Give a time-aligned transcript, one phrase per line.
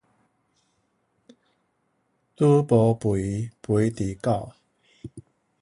[2.35, 4.51] 豬無肥，肥佇狗